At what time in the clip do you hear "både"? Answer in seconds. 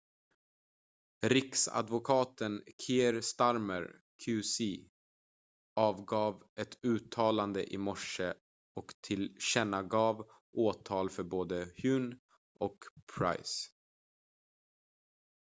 11.23-11.67